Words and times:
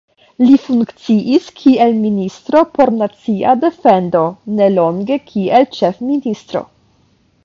Li 0.43 0.55
funkciis 0.61 1.49
kiel 1.59 1.91
ministro 2.05 2.63
por 2.77 2.91
nacia 3.01 3.53
defendo, 3.67 4.23
nelonge 4.61 5.19
kiel 5.33 5.69
ĉefministro. 5.77 6.65